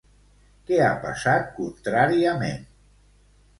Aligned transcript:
Què 0.69 0.79
ha 0.85 0.95
passat 1.03 1.53
contràriament? 1.59 2.67